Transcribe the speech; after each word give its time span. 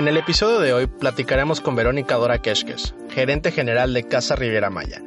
En 0.00 0.08
el 0.08 0.16
episodio 0.16 0.60
de 0.60 0.72
hoy 0.72 0.86
platicaremos 0.86 1.60
con 1.60 1.76
Verónica 1.76 2.14
Dora 2.14 2.38
Keshkes, 2.38 2.94
gerente 3.10 3.52
general 3.52 3.92
de 3.92 4.04
Casa 4.04 4.34
Riviera 4.34 4.70
Maya. 4.70 5.02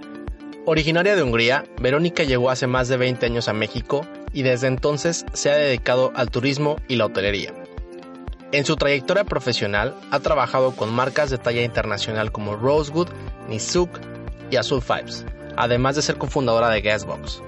Originaria 0.67 1.15
de 1.15 1.23
Hungría, 1.23 1.65
Verónica 1.81 2.21
llegó 2.21 2.51
hace 2.51 2.67
más 2.67 2.89
de 2.89 2.97
20 2.97 3.25
años 3.25 3.47
a 3.47 3.53
México 3.53 4.05
y 4.33 4.43
desde 4.43 4.67
entonces 4.67 5.25
se 5.33 5.49
ha 5.49 5.55
dedicado 5.55 6.11
al 6.15 6.29
turismo 6.29 6.75
y 6.87 6.97
la 6.97 7.07
hotelería. 7.07 7.55
En 8.51 8.65
su 8.65 8.75
trayectoria 8.75 9.23
profesional 9.23 9.95
ha 10.11 10.19
trabajado 10.19 10.75
con 10.75 10.93
marcas 10.93 11.31
de 11.31 11.39
talla 11.39 11.63
internacional 11.63 12.31
como 12.31 12.55
Rosewood, 12.55 13.09
Nizuk 13.49 13.99
y 14.51 14.57
Azul 14.57 14.83
Fives, 14.83 15.25
además 15.57 15.95
de 15.95 16.03
ser 16.03 16.19
cofundadora 16.19 16.69
de 16.69 16.81
Guestbox. 16.81 17.41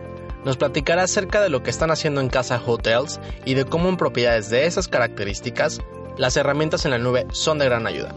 Nos 0.46 0.58
platicará 0.58 1.04
acerca 1.04 1.42
de 1.42 1.50
lo 1.50 1.62
que 1.62 1.70
están 1.70 1.92
haciendo 1.92 2.22
en 2.22 2.30
Casa 2.30 2.60
Hotels 2.66 3.20
y 3.46 3.54
de 3.54 3.66
cómo 3.66 3.88
en 3.88 3.98
propiedades 3.98 4.50
de 4.50 4.66
esas 4.66 4.88
características 4.88 5.80
las 6.18 6.38
herramientas 6.38 6.86
en 6.86 6.92
la 6.92 6.98
nube 6.98 7.28
son 7.32 7.60
de 7.60 7.66
gran 7.66 7.88
ayuda. 7.88 8.16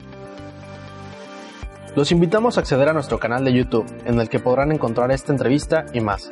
Los 1.97 2.13
invitamos 2.13 2.57
a 2.57 2.61
acceder 2.61 2.89
a 2.89 2.93
nuestro 2.93 3.19
canal 3.19 3.45
de 3.45 3.53
YouTube, 3.53 3.87
en 4.05 4.21
el 4.21 4.29
que 4.29 4.39
podrán 4.39 4.71
encontrar 4.71 5.11
esta 5.11 5.33
entrevista 5.33 5.87
y 5.93 6.01
más. 6.01 6.31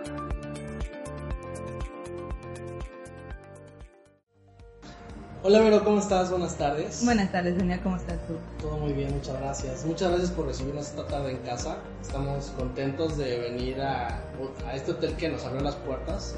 Hola 5.42 5.60
Vero, 5.60 5.84
¿cómo 5.84 6.00
estás? 6.00 6.30
Buenas 6.30 6.56
tardes. 6.56 7.04
Buenas 7.04 7.30
tardes, 7.30 7.56
Daniel, 7.56 7.80
¿cómo 7.80 7.96
estás 7.96 8.18
tú? 8.26 8.34
Todo 8.60 8.78
muy 8.78 8.92
bien, 8.92 9.14
muchas 9.14 9.38
gracias. 9.40 9.84
Muchas 9.84 10.10
gracias 10.10 10.30
por 10.32 10.46
recibirnos 10.46 10.88
esta 10.88 11.06
tarde 11.06 11.30
en 11.30 11.38
casa. 11.38 11.78
Estamos 12.02 12.52
contentos 12.56 13.16
de 13.16 13.38
venir 13.38 13.80
a, 13.80 14.20
a 14.66 14.74
este 14.74 14.90
hotel 14.90 15.14
que 15.16 15.28
nos 15.28 15.44
abrió 15.44 15.62
las 15.62 15.76
puertas, 15.76 16.34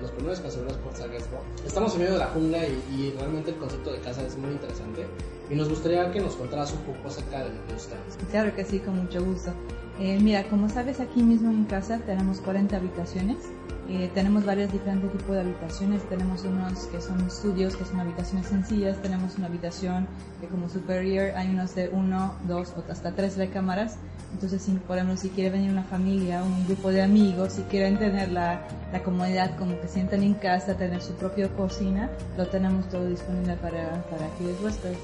los 0.00 0.10
primeros 0.10 0.38
que 0.38 0.46
nos 0.46 0.56
abrió 0.56 0.70
las 0.70 0.78
puertas 0.78 1.02
a 1.02 1.06
Guestbox. 1.08 1.44
Estamos 1.66 1.92
en 1.94 1.98
medio 2.00 2.12
de 2.12 2.18
la 2.18 2.26
jungla 2.26 2.58
y, 2.66 2.82
y, 2.96 3.14
realmente 3.18 3.50
el 3.50 3.56
concepto 3.56 3.92
de 3.92 4.00
casa 4.00 4.22
es 4.22 4.36
muy 4.36 4.50
interesante. 4.50 5.06
Y 5.48 5.54
nos 5.54 5.68
gustaría 5.68 6.10
que 6.10 6.20
nos 6.20 6.34
contaras 6.34 6.72
un 6.72 6.80
poco 6.80 7.08
acerca 7.08 7.44
de 7.44 7.50
lo 7.50 7.66
que 7.66 7.74
ustedes. 7.74 8.18
Claro 8.30 8.54
que 8.54 8.64
sí, 8.64 8.80
con 8.80 8.96
mucho 8.96 9.24
gusto. 9.24 9.52
Eh, 10.00 10.18
mira, 10.20 10.44
como 10.48 10.68
sabes, 10.68 11.00
aquí 11.00 11.22
mismo 11.22 11.50
en 11.50 11.64
casa 11.64 11.98
tenemos 12.04 12.40
40 12.40 12.76
habitaciones. 12.76 13.38
Eh, 13.88 14.10
tenemos 14.14 14.44
varios 14.44 14.72
diferentes 14.72 15.12
tipos 15.12 15.34
de 15.34 15.40
habitaciones. 15.40 16.02
Tenemos 16.08 16.44
unos 16.44 16.86
que 16.86 17.00
son 17.00 17.20
estudios, 17.26 17.76
que 17.76 17.84
son 17.84 18.00
habitaciones 18.00 18.46
sencillas. 18.46 19.00
Tenemos 19.00 19.36
una 19.38 19.46
habitación 19.46 20.08
que 20.40 20.48
como 20.48 20.68
superior 20.68 21.32
hay 21.36 21.50
unos 21.50 21.74
de 21.74 21.88
uno, 21.88 22.34
dos 22.48 22.72
o 22.76 22.90
hasta 22.90 23.12
tres 23.12 23.36
recámaras. 23.36 23.96
Entonces, 24.32 24.62
si, 24.62 24.72
por 24.72 24.96
ejemplo, 24.96 25.16
si 25.16 25.28
quiere 25.30 25.50
venir 25.50 25.70
una 25.70 25.84
familia, 25.84 26.42
un 26.42 26.66
grupo 26.66 26.90
de 26.90 27.02
amigos, 27.02 27.54
si 27.54 27.62
quieren 27.62 27.96
tener 27.96 28.30
la, 28.32 28.60
la 28.92 29.02
comodidad 29.02 29.56
como 29.56 29.80
que 29.80 29.86
sientan 29.88 30.22
en 30.22 30.34
casa, 30.34 30.76
tener 30.76 31.00
su 31.00 31.14
propia 31.14 31.48
cocina, 31.48 32.10
lo 32.36 32.46
tenemos 32.48 32.88
todo 32.88 33.06
disponible 33.06 33.54
para, 33.56 34.02
para 34.10 34.26
aquellos 34.26 34.60
huéspedes. 34.60 34.98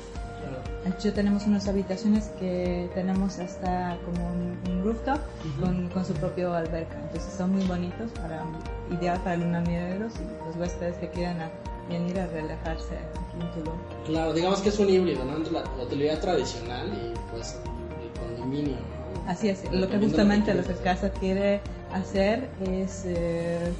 Hecho, 0.85 1.12
tenemos 1.12 1.47
unas 1.47 1.69
habitaciones 1.69 2.31
que 2.41 2.91
tenemos 2.93 3.39
hasta 3.39 3.97
como 4.05 4.27
un, 4.33 4.59
un 4.69 4.85
rooftop 4.85 5.21
con, 5.61 5.89
con, 5.91 6.05
su 6.05 6.12
propio 6.15 6.55
alberca. 6.55 6.98
Entonces 7.05 7.33
son 7.33 7.53
muy 7.53 7.64
bonitos, 7.64 8.11
para 8.13 8.45
ideal 8.91 9.20
para 9.23 9.36
lunamineros 9.36 10.13
y 10.17 10.47
los 10.47 10.57
huéspedes 10.57 10.97
que 10.97 11.08
quieran 11.11 11.41
a, 11.41 11.51
venir 11.89 12.19
a 12.19 12.27
relajarse 12.27 12.97
aquí 12.97 13.41
en 13.41 13.51
Tulum. 13.52 13.79
Claro, 14.07 14.33
digamos 14.33 14.61
que 14.61 14.70
es 14.70 14.79
un 14.81 14.91
híbrido, 14.91 15.25
¿no? 15.25 15.36
Entre 15.36 15.52
la 15.52 15.63
hotelería 15.81 16.20
tradicional 16.20 16.89
y 16.89 17.14
pues 17.31 17.58
el 18.02 18.20
condominio, 18.20 18.75
¿no? 18.75 19.31
Así 19.31 19.51
es, 19.51 19.63
lo 19.73 19.89
que 19.89 19.98
justamente 19.98 20.52
lo 20.52 20.64
que 20.64 20.75
Casa 20.75 21.11
quiere 21.11 21.61
hacer 21.92 22.48
es, 22.61 23.05
eh, 23.07 23.73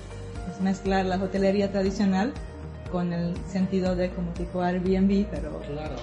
es 0.49 0.61
mezclar 0.61 1.05
la 1.07 1.17
hotelería 1.17 1.73
tradicional 1.73 2.33
con 2.93 3.13
el 3.13 3.35
sentido 3.49 3.97
de 3.97 4.11
como 4.11 4.31
tipo 4.35 4.63
Airbnb, 4.63 5.27
pero 5.31 5.59
claro 5.63 5.97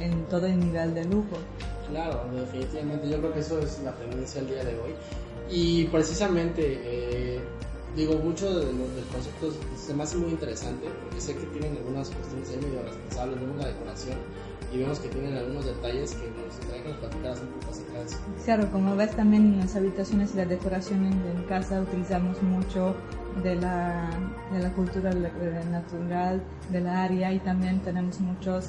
en 0.00 0.24
todo 0.26 0.46
el 0.46 0.58
nivel 0.58 0.94
de 0.94 1.04
lujo. 1.04 1.36
Claro, 1.88 2.24
definitivamente. 2.34 3.08
Yo 3.08 3.18
creo 3.18 3.32
que 3.32 3.40
eso 3.40 3.58
es 3.60 3.80
la 3.82 3.92
tendencia 3.92 4.40
al 4.40 4.46
día 4.48 4.64
de 4.64 4.78
hoy. 4.78 4.94
Y 5.50 5.84
precisamente, 5.86 6.80
eh, 6.84 7.40
digo, 7.96 8.14
mucho 8.18 8.46
de 8.46 8.72
los 8.72 8.94
del 8.94 9.04
concepto 9.10 9.52
se 9.76 9.94
me 9.94 10.02
hace 10.02 10.16
muy 10.18 10.30
interesante 10.30 10.88
porque 11.02 11.20
sé 11.20 11.34
que 11.34 11.46
tienen 11.46 11.76
algunas 11.76 12.10
cuestiones 12.10 12.50
ahí 12.50 12.56
medio 12.56 12.82
responsables, 12.82 13.40
vemos 13.40 13.56
la 13.56 13.68
decoración 13.68 14.18
y 14.72 14.78
vemos 14.78 14.98
que 14.98 15.08
tienen 15.08 15.34
algunos 15.34 15.64
detalles 15.64 16.12
que 16.12 16.30
nos 16.30 16.56
gustaría 16.56 16.82
que 16.82 16.88
nos 16.90 16.98
platicaras 16.98 17.40
un 17.40 17.48
poco. 17.48 17.68
Claro, 18.44 18.70
como 18.70 18.96
ves 18.96 19.16
también 19.16 19.54
en 19.54 19.60
las 19.60 19.74
habitaciones 19.74 20.34
y 20.34 20.36
la 20.36 20.44
decoración 20.44 21.06
en, 21.06 21.44
casa 21.48 21.80
utilizamos 21.80 22.40
mucho 22.42 22.94
de 23.42 23.56
la, 23.56 24.10
de 24.52 24.62
la 24.62 24.72
cultura 24.74 25.10
natural 25.12 26.42
de 26.70 26.80
la 26.80 27.04
área 27.04 27.32
y 27.32 27.38
también 27.38 27.80
tenemos 27.80 28.20
muchos 28.20 28.66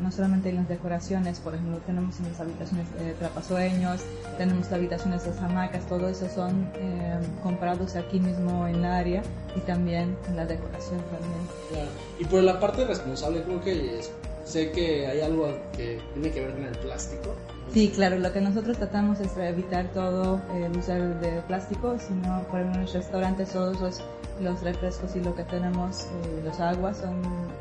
no 0.00 0.10
solamente 0.10 0.50
en 0.50 0.56
las 0.56 0.68
decoraciones, 0.68 1.40
por 1.40 1.54
ejemplo, 1.54 1.78
tenemos 1.86 2.18
en 2.20 2.28
las 2.28 2.40
habitaciones 2.40 2.86
eh, 2.98 3.14
trapasueños, 3.18 4.00
tenemos 4.38 4.70
habitaciones 4.72 5.24
de 5.24 5.30
hamacas, 5.44 5.86
todo 5.86 6.08
eso 6.08 6.28
son 6.28 6.70
eh, 6.74 7.18
comprados 7.42 7.96
aquí 7.96 8.20
mismo 8.20 8.66
en 8.66 8.82
la 8.82 8.98
área 8.98 9.22
y 9.56 9.60
también 9.60 10.16
en 10.28 10.36
la 10.36 10.46
decoración 10.46 11.00
también. 11.10 11.40
Claro. 11.70 11.90
Y 12.18 12.24
por 12.24 12.42
la 12.42 12.58
parte 12.60 12.84
responsable, 12.84 13.42
creo 13.42 13.60
que 13.60 14.00
sé 14.44 14.72
que 14.72 15.06
hay 15.06 15.20
algo 15.20 15.56
que 15.76 16.00
tiene 16.14 16.30
que 16.30 16.40
ver 16.40 16.54
con 16.54 16.64
el 16.64 16.78
plástico. 16.78 17.34
Sí, 17.72 17.88
claro, 17.94 18.18
lo 18.18 18.32
que 18.32 18.40
nosotros 18.40 18.78
tratamos 18.78 19.20
es 19.20 19.36
evitar 19.36 19.86
todo 19.92 20.40
el 20.54 20.76
uso 20.76 20.92
de 20.92 21.40
plástico, 21.46 21.96
sino 21.98 22.42
por 22.50 22.60
ejemplo 22.60 22.80
en 22.80 22.86
los 22.86 22.94
restaurantes 22.94 23.50
todos 23.50 23.80
los, 23.80 24.00
los 24.40 24.60
refrescos 24.62 25.14
y 25.14 25.20
lo 25.20 25.36
que 25.36 25.44
tenemos, 25.44 26.04
eh, 26.04 26.42
los 26.44 26.58
aguas, 26.58 26.98
son, 26.98 27.14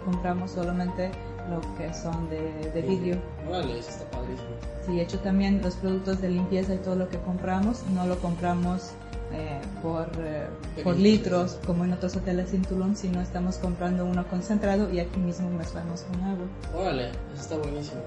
compramos 0.05 0.51
solamente 0.51 1.11
lo 1.49 1.61
que 1.77 1.93
son 1.93 2.29
de, 2.29 2.71
de 2.73 2.81
vidrio. 2.81 3.17
Vale, 3.49 3.79
eso 3.79 3.89
está 3.89 4.09
padrísimo. 4.11 4.49
Sí, 4.85 4.99
hecho 4.99 5.19
también 5.19 5.61
los 5.61 5.75
productos 5.75 6.21
de 6.21 6.29
limpieza 6.29 6.73
y 6.73 6.77
todo 6.77 6.95
lo 6.95 7.09
que 7.09 7.17
compramos, 7.19 7.83
no 7.93 8.05
lo 8.05 8.17
compramos 8.19 8.91
eh, 9.31 9.59
por, 9.81 10.09
eh, 10.19 10.47
por 10.83 10.95
litros 10.97 11.59
como 11.65 11.83
en 11.85 11.93
otros 11.93 12.15
hoteles 12.15 12.53
en 12.53 12.63
Tulum, 12.63 12.95
sino 12.95 13.21
estamos 13.21 13.57
comprando 13.57 14.05
uno 14.05 14.27
concentrado 14.27 14.91
y 14.91 14.99
aquí 14.99 15.19
mismo 15.19 15.49
mezclamos 15.49 16.01
con 16.01 16.21
agua. 16.21 16.45
Órale, 16.75 17.09
eso 17.33 17.41
está 17.41 17.57
buenísimo. 17.57 18.01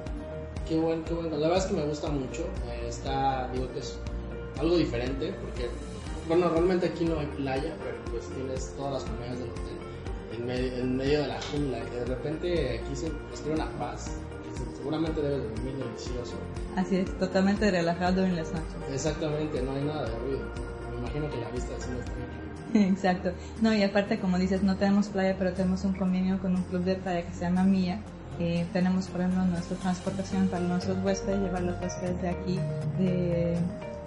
Qué 0.69 0.79
bueno, 0.79 1.03
qué 1.05 1.15
bueno. 1.15 1.37
La 1.37 1.49
verdad 1.49 1.59
es 1.59 1.65
que 1.67 1.75
me 1.75 1.85
gusta 1.85 2.09
mucho. 2.09 2.43
Eh, 2.69 2.87
está, 2.89 3.49
digo 3.53 3.71
que 3.73 3.81
es 3.81 3.99
algo 4.59 4.77
diferente 4.77 5.33
porque, 5.33 5.69
bueno, 6.29 6.49
realmente 6.49 6.87
aquí 6.87 7.05
no 7.05 7.19
hay 7.19 7.27
playa, 7.27 7.75
pero 7.83 7.97
pues 8.11 8.29
tienes 8.29 8.73
todas 8.77 8.95
las 8.95 9.03
comidas 9.05 9.39
del 9.39 9.51
hotel 9.51 9.82
en 10.33 10.47
medio, 10.47 10.77
en 10.77 10.97
medio 10.97 11.23
de 11.23 11.29
la 11.29 11.41
jungla, 11.43 11.81
que 11.81 11.97
de 11.97 12.05
repente 12.05 12.81
aquí 12.81 12.97
se 12.97 13.11
respira 13.31 13.55
una 13.55 13.71
paz, 13.79 14.11
seguramente 14.77 15.21
debe 15.21 15.39
de 15.39 15.49
dormir 15.49 15.75
delicioso. 15.77 16.35
Así 16.77 16.97
es, 16.97 17.19
totalmente 17.19 17.71
relajado 17.71 18.25
en 18.25 18.37
las 18.37 18.49
noches. 18.49 18.75
Exactamente, 18.93 19.63
no 19.63 19.73
hay 19.73 19.85
nada 19.85 20.09
de 20.09 20.19
ruido. 20.19 20.41
Me 20.91 20.99
imagino 20.99 21.31
que 21.31 21.37
la 21.39 21.51
vista 21.51 21.73
es 21.77 21.85
está 21.85 22.13
Exacto. 22.79 23.33
No, 23.61 23.75
y 23.75 23.83
aparte, 23.83 24.19
como 24.19 24.39
dices, 24.39 24.63
no 24.63 24.77
tenemos 24.77 25.09
playa, 25.09 25.37
pero 25.39 25.53
tenemos 25.53 25.85
un 25.85 25.95
convenio 25.95 26.39
con 26.41 26.57
un 26.57 26.63
club 26.63 26.85
de 26.85 26.97
playa 26.97 27.27
que 27.27 27.35
se 27.35 27.41
llama 27.41 27.65
Mía. 27.65 28.01
Eh, 28.39 28.67
tenemos, 28.73 29.09
por 29.09 29.21
ejemplo, 29.21 29.45
nuestra 29.45 29.77
transportación 29.77 30.49
para 30.49 30.65
nuestros 30.65 30.97
huéspedes, 31.05 31.41
llevar 31.41 31.63
los 31.63 31.81
huéspedes 31.81 32.21
de 32.23 32.29
aquí, 32.29 32.59
de, 32.99 33.57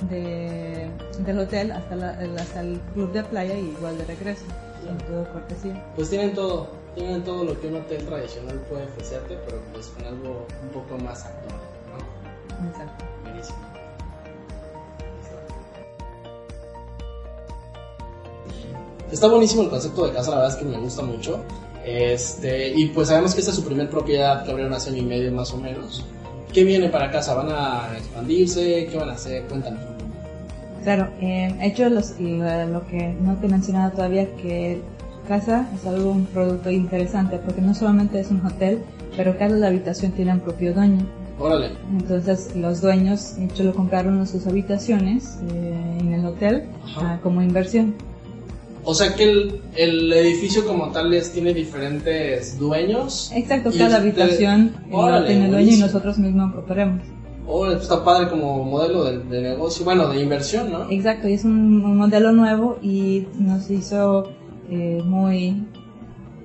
de, 0.10 0.90
del 1.24 1.40
hotel 1.40 1.72
hasta, 1.72 1.96
la, 1.96 2.10
hasta 2.40 2.62
el 2.62 2.80
club 2.94 3.12
de 3.14 3.24
playa 3.24 3.58
y 3.58 3.70
igual 3.70 3.98
de 3.98 4.06
regreso 4.06 4.46
en 4.90 4.98
todo 5.00 5.24
cortesía. 5.34 5.86
Pues 5.96 6.10
tienen 6.10 6.34
todo, 6.34 6.68
tienen 6.96 7.24
todo 7.24 7.44
lo 7.44 7.60
que 7.60 7.68
un 7.68 7.76
hotel 7.76 8.06
tradicional 8.06 8.60
puede 8.70 8.84
ofrecerte, 8.86 9.38
pero 9.46 9.60
pues 9.74 9.88
con 9.88 10.06
algo 10.06 10.46
un 10.64 10.70
poco 10.70 10.98
más 11.04 11.26
actual, 11.26 11.60
¿no? 11.92 12.70
Exacto. 12.70 13.06
Buenísimo. 13.24 13.58
Está 19.12 19.28
buenísimo 19.28 19.62
el 19.64 19.70
concepto 19.70 20.08
de 20.08 20.14
casa, 20.14 20.32
la 20.32 20.38
verdad 20.38 20.54
es 20.54 20.58
que 20.58 20.66
me 20.66 20.78
gusta 20.78 21.02
mucho. 21.04 21.40
Este, 21.86 22.70
y 22.70 22.88
pues 22.88 23.10
sabemos 23.10 23.34
que 23.34 23.42
esta 23.42 23.52
es 23.52 23.58
su 23.58 23.64
primer 23.64 23.90
propiedad 23.90 24.44
que 24.44 24.52
abrieron 24.52 24.74
hace 24.74 24.90
año 24.90 25.04
y 25.04 25.06
medio 25.06 25.32
más 25.32 25.54
o 25.54 25.58
menos. 25.58 26.04
¿Qué 26.52 26.64
viene 26.64 26.90
para 26.90 27.12
casa? 27.12 27.36
¿Van 27.36 27.50
a 27.52 27.98
expandirse? 27.98 28.88
¿Qué 28.90 28.98
van 28.98 29.10
a 29.10 29.14
hacer? 29.14 29.44
Cuéntanos. 29.44 29.95
Claro, 30.86 31.08
eh, 31.20 31.52
hecho 31.64 31.90
los, 31.90 32.20
lo, 32.20 32.68
lo, 32.68 32.86
que 32.86 33.16
no 33.20 33.36
te 33.38 33.48
he 33.48 33.50
mencionado 33.50 33.92
todavía, 33.94 34.28
que 34.36 34.84
casa 35.28 35.68
es 35.74 35.84
algo, 35.88 36.12
un 36.12 36.28
producto 36.28 36.70
interesante, 36.70 37.40
porque 37.44 37.60
no 37.60 37.74
solamente 37.74 38.20
es 38.20 38.30
un 38.30 38.46
hotel, 38.46 38.84
pero 39.18 39.36
cada 39.36 39.66
habitación 39.66 40.12
tiene 40.12 40.34
un 40.34 40.42
propio 40.42 40.76
dueño. 40.76 41.04
Órale. 41.40 41.72
Entonces 41.92 42.56
los 42.56 42.82
dueños, 42.82 43.36
de 43.36 43.46
hecho, 43.46 43.64
lo 43.64 43.74
compraron 43.74 44.20
en 44.20 44.28
sus 44.28 44.46
habitaciones 44.46 45.40
eh, 45.52 45.98
en 46.02 46.14
el 46.14 46.24
hotel 46.24 46.66
ah, 46.98 47.18
como 47.24 47.42
inversión. 47.42 47.96
O 48.84 48.94
sea 48.94 49.16
que 49.16 49.24
el, 49.24 49.62
el 49.76 50.14
edificio 50.14 50.68
como 50.68 50.92
tal 50.92 51.12
es, 51.16 51.32
tiene 51.32 51.52
diferentes 51.52 52.60
dueños. 52.60 53.32
Exacto, 53.34 53.72
cada 53.76 53.98
habitación 53.98 54.76
eh, 54.92 55.24
tiene 55.26 55.50
dueño 55.50 55.72
y 55.72 55.78
nosotros 55.78 56.20
mismos 56.20 56.56
operamos. 56.56 57.02
Oh, 57.48 57.68
está 57.68 58.04
padre 58.04 58.30
como 58.30 58.64
modelo 58.64 59.04
de, 59.04 59.20
de 59.20 59.42
negocio, 59.42 59.86
bueno, 59.86 60.08
de 60.10 60.22
inversión, 60.22 60.72
¿no? 60.72 60.90
Exacto, 60.90 61.28
es 61.28 61.46
un, 61.46 61.96
modelo 61.98 62.32
nuevo 62.32 62.78
y 62.82 63.28
nos 63.40 63.70
hizo 63.70 64.30
eh, 64.70 65.02
muy 65.06 65.64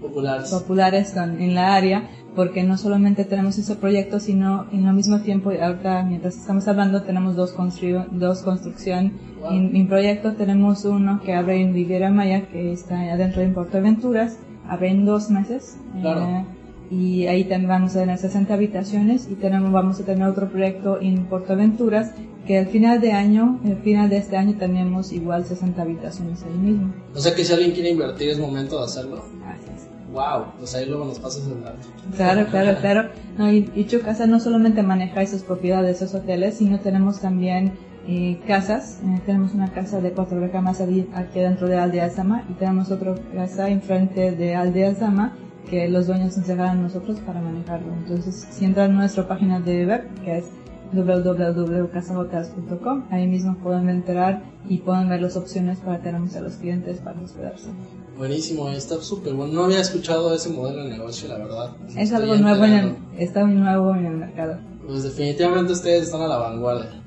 Popular. 0.00 0.42
populares 0.50 1.12
con- 1.12 1.40
en 1.40 1.54
la 1.54 1.74
área 1.74 2.08
porque 2.36 2.62
no 2.62 2.76
solamente 2.76 3.24
tenemos 3.24 3.58
ese 3.58 3.74
proyecto, 3.76 4.20
sino 4.20 4.66
en 4.72 4.86
lo 4.86 4.92
mismo 4.92 5.20
tiempo, 5.20 5.50
ahorita 5.50 6.04
mientras 6.04 6.36
estamos 6.36 6.68
hablando, 6.68 7.02
tenemos 7.02 7.34
dos, 7.34 7.52
constru 7.52 8.04
dos 8.12 8.42
construcción 8.42 9.12
Wow. 9.40 9.52
en, 9.52 9.74
en 9.74 9.88
proyecto. 9.88 10.34
Tenemos 10.34 10.84
uno 10.84 11.20
que 11.24 11.34
abre 11.34 11.60
en 11.62 11.72
Riviera 11.72 12.10
Maya, 12.10 12.46
que 12.48 12.72
está 12.72 13.00
adentro 13.12 13.40
de 13.40 13.48
Puerto 13.48 13.78
Aventuras, 13.78 14.38
abre 14.68 14.90
en 14.90 15.06
dos 15.06 15.30
meses. 15.30 15.78
Claro. 16.00 16.20
eh, 16.20 16.44
y 16.90 17.26
ahí 17.26 17.44
también 17.44 17.68
vamos 17.68 17.94
a 17.94 18.00
tener 18.00 18.18
60 18.18 18.52
habitaciones 18.52 19.28
y 19.30 19.36
tenemos, 19.36 19.70
vamos 19.70 20.00
a 20.00 20.04
tener 20.04 20.26
otro 20.26 20.48
proyecto 20.48 21.00
en 21.00 21.26
Puerto 21.26 21.52
Aventuras 21.52 22.12
que 22.46 22.58
al 22.58 22.66
final 22.66 23.00
de 23.00 23.12
año, 23.12 23.60
al 23.64 23.76
final 23.76 24.10
de 24.10 24.16
este 24.16 24.36
año 24.36 24.56
tenemos 24.58 25.12
igual 25.12 25.44
60 25.44 25.80
habitaciones 25.80 26.42
ahí 26.42 26.58
mismo. 26.58 26.92
O 27.14 27.20
sea 27.20 27.34
que 27.34 27.44
si 27.44 27.52
alguien 27.52 27.72
quiere 27.72 27.90
invertir 27.90 28.30
es 28.30 28.38
momento 28.38 28.78
de 28.78 28.84
hacerlo. 28.84 29.18
Es. 29.18 29.86
Wow, 30.12 30.46
pues 30.58 30.74
ahí 30.74 30.86
luego 30.86 31.04
nos 31.04 31.20
pasas 31.20 31.46
el 31.46 31.62
dato. 31.62 31.86
Claro, 32.16 32.46
claro, 32.50 32.76
claro. 32.80 33.10
No, 33.38 33.52
y, 33.52 33.70
y 33.76 33.86
Chucasa 33.86 34.26
no 34.26 34.40
solamente 34.40 34.82
maneja 34.82 35.22
esas 35.22 35.44
propiedades, 35.44 36.02
esos 36.02 36.20
hoteles, 36.20 36.56
sino 36.56 36.80
tenemos 36.80 37.20
también 37.20 37.74
eh, 38.08 38.40
casas. 38.48 38.98
Eh, 39.04 39.20
tenemos 39.24 39.54
una 39.54 39.72
casa 39.72 40.00
de 40.00 40.10
cuatro 40.10 40.44
aquí 40.44 41.06
aquí 41.14 41.38
dentro 41.38 41.68
de 41.68 41.76
Aldea 41.76 42.10
Sama 42.10 42.44
y 42.50 42.54
tenemos 42.54 42.90
otra 42.90 43.14
casa 43.32 43.68
enfrente 43.68 44.32
de 44.32 44.56
Aldea 44.56 44.96
Sama 44.96 45.36
que 45.68 45.88
los 45.88 46.06
dueños 46.06 46.36
nos 46.36 46.46
dejaron 46.46 46.78
a 46.78 46.82
nosotros 46.82 47.18
para 47.20 47.40
manejarlo. 47.40 47.92
Entonces, 47.92 48.46
si 48.50 48.64
entran 48.64 48.92
a 48.92 48.94
nuestra 48.94 49.26
página 49.26 49.58
de 49.60 49.86
web, 49.86 50.08
que 50.24 50.38
es 50.38 50.44
www.casahotels.com, 50.92 53.04
ahí 53.10 53.26
mismo 53.26 53.56
pueden 53.58 53.88
entrar 53.88 54.42
y 54.68 54.78
pueden 54.78 55.08
ver 55.08 55.22
las 55.22 55.36
opciones 55.36 55.78
para 55.78 56.00
tener 56.00 56.20
a 56.20 56.40
los 56.40 56.54
clientes 56.54 56.98
para 56.98 57.20
hospedarse. 57.20 57.68
Buenísimo, 58.16 58.68
está 58.70 59.00
súper 59.00 59.34
bueno. 59.34 59.52
No 59.52 59.64
había 59.64 59.80
escuchado 59.80 60.34
ese 60.34 60.50
modelo 60.50 60.84
de 60.84 60.90
negocio, 60.90 61.28
la 61.28 61.38
verdad. 61.38 61.76
Es 61.96 62.12
algo 62.12 62.34
nuevo 62.36 62.64
en 62.64 62.72
el, 62.72 62.96
está 63.18 63.44
nuevo 63.44 63.94
en 63.94 64.06
el 64.06 64.16
mercado. 64.16 64.58
Pues 64.86 65.02
definitivamente 65.04 65.72
ustedes 65.72 66.04
están 66.04 66.22
a 66.22 66.28
la 66.28 66.38
vanguardia. 66.38 67.00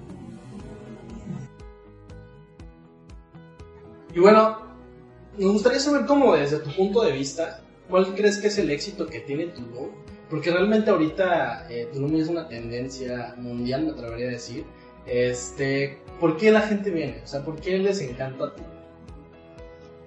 Y 4.15 4.19
bueno, 4.19 4.57
me 5.38 5.45
gustaría 5.45 5.79
saber 5.79 6.06
cómo 6.06 6.35
desde 6.35 6.59
tu 6.59 6.69
punto 6.71 7.01
de 7.01 7.11
vista, 7.11 7.62
¿cuál 7.89 8.13
crees 8.15 8.38
que 8.38 8.47
es 8.47 8.57
el 8.57 8.69
éxito 8.69 9.07
que 9.07 9.19
tiene 9.19 9.47
Tulum? 9.47 9.89
Porque 10.30 10.51
realmente 10.51 10.89
ahorita 10.89 11.68
eh, 11.69 11.88
Tulum 11.94 12.15
es 12.15 12.27
una 12.27 12.47
tendencia 12.47 13.35
mundial, 13.38 13.85
me 13.85 13.91
atrevería 13.91 14.27
a 14.27 14.31
decir. 14.31 14.65
Este, 15.06 16.00
¿Por 16.19 16.38
qué 16.38 16.51
la 16.51 16.62
gente 16.62 16.89
viene? 16.89 17.21
O 17.24 17.27
sea, 17.27 17.44
¿por 17.44 17.59
qué 17.59 17.77
les 17.77 18.01
encanta 18.01 18.53
Tulum? 18.53 18.69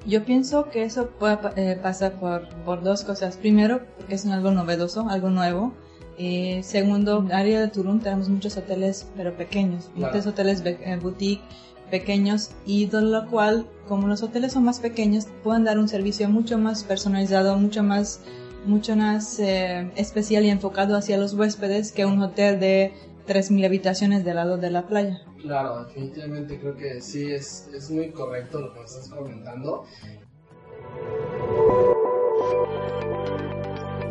Yo 0.06 0.24
pienso 0.24 0.70
que 0.70 0.84
eso 0.84 1.10
puede 1.10 1.38
eh, 1.56 1.76
pasar 1.82 2.12
por, 2.20 2.48
por 2.64 2.82
dos 2.82 3.02
cosas. 3.02 3.36
Primero, 3.36 3.80
porque 3.96 4.14
es 4.14 4.26
algo 4.26 4.52
novedoso, 4.52 5.08
algo 5.08 5.30
nuevo. 5.30 5.72
Eh, 6.18 6.60
segundo, 6.62 7.26
área 7.32 7.60
de 7.60 7.68
Tulum 7.68 8.00
tenemos 8.00 8.28
muchos 8.28 8.56
hoteles, 8.56 9.06
pero 9.16 9.36
pequeños. 9.36 9.90
Claro. 9.94 10.12
Muchos 10.12 10.26
hoteles 10.26 10.62
eh, 10.64 10.98
boutique 11.02 11.42
pequeños 11.90 12.50
y 12.64 12.86
de 12.86 13.02
lo 13.02 13.26
cual, 13.26 13.66
como 13.88 14.08
los 14.08 14.22
hoteles 14.22 14.52
son 14.52 14.64
más 14.64 14.80
pequeños, 14.80 15.26
pueden 15.42 15.64
dar 15.64 15.78
un 15.78 15.88
servicio 15.88 16.28
mucho 16.28 16.58
más 16.58 16.84
personalizado, 16.84 17.56
mucho 17.56 17.82
más, 17.82 18.20
mucho 18.66 18.96
más 18.96 19.38
eh, 19.38 19.90
especial 19.96 20.44
y 20.44 20.50
enfocado 20.50 20.96
hacia 20.96 21.18
los 21.18 21.34
huéspedes 21.34 21.92
que 21.92 22.04
un 22.04 22.22
hotel 22.22 22.60
de 22.60 22.92
3.000 23.26 23.66
habitaciones 23.66 24.24
del 24.24 24.36
lado 24.36 24.56
de 24.56 24.70
la 24.70 24.86
playa. 24.86 25.22
Claro, 25.40 25.84
definitivamente 25.84 26.58
creo 26.58 26.76
que 26.76 27.00
sí, 27.00 27.32
es, 27.32 27.68
es 27.74 27.90
muy 27.90 28.10
correcto 28.10 28.60
lo 28.60 28.72
que 28.72 28.80
me 28.80 28.84
estás 28.84 29.08
comentando. 29.08 29.84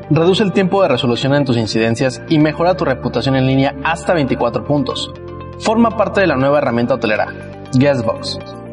Reduce 0.10 0.44
el 0.44 0.54
tiempo 0.54 0.84
de 0.84 0.88
resolución 0.88 1.34
en 1.34 1.46
tus 1.46 1.58
incidencias 1.58 2.22
y 2.30 2.38
mejora 2.38 2.78
tu 2.78 2.86
reputación 2.86 3.36
en 3.36 3.48
línea 3.48 3.76
hasta 3.84 4.14
24 4.14 4.64
puntos. 4.64 5.12
Forma 5.60 5.98
parte 5.98 6.22
de 6.22 6.28
la 6.28 6.36
nueva 6.36 6.60
herramienta 6.60 6.94
hotelera, 6.94 7.55
Guestbox. 7.78 8.65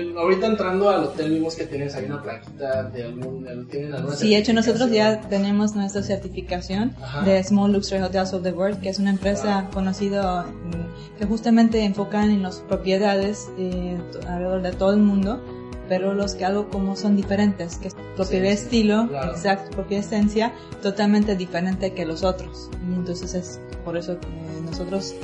Eh, 0.00 0.14
ahorita 0.16 0.46
entrando 0.46 0.88
al 0.90 1.04
hotel 1.04 1.30
vimos 1.32 1.54
que 1.54 1.66
tienes 1.66 1.94
ahí 1.94 2.04
una 2.06 2.22
plaquita 2.22 2.84
de 2.84 3.04
algún, 3.04 3.44
de- 3.44 3.64
tienen 3.66 3.94
alguna 3.94 4.16
Sí, 4.16 4.30
de 4.30 4.36
hecho 4.38 4.52
nosotros 4.52 4.90
ya 4.90 5.20
tenemos 5.28 5.74
nuestra 5.74 6.02
certificación 6.02 6.94
Ajá. 7.02 7.22
de 7.22 7.42
Small 7.44 7.72
Luxury 7.72 8.00
Hotels 8.02 8.32
of 8.32 8.42
the 8.42 8.52
World, 8.52 8.80
que 8.80 8.88
es 8.88 8.98
una 8.98 9.10
empresa 9.10 9.68
conocida 9.72 10.42
mm, 10.44 11.18
que 11.18 11.26
justamente 11.26 11.84
enfocan 11.84 12.30
en 12.30 12.42
las 12.42 12.56
propiedades 12.60 13.48
eh, 13.58 13.98
alrededor 14.26 14.62
de 14.62 14.72
todo 14.72 14.92
el 14.92 15.00
mundo, 15.00 15.40
pero 15.88 16.14
los 16.14 16.34
que 16.34 16.44
algo 16.44 16.68
como 16.68 16.94
son 16.96 17.16
diferentes, 17.16 17.76
que 17.78 17.88
es 17.88 17.94
de 17.96 18.22
Esencia, 18.22 18.50
estilo, 18.52 19.08
claro. 19.08 19.32
exacto, 19.32 19.70
propia 19.72 19.98
esencia, 19.98 20.52
totalmente 20.82 21.34
diferente 21.36 21.92
que 21.94 22.04
los 22.06 22.22
otros. 22.22 22.70
Y 22.88 22.94
entonces 22.94 23.34
es 23.34 23.60
por 23.84 23.96
eso 23.96 24.18
que 24.20 24.28
nosotros 24.64 25.14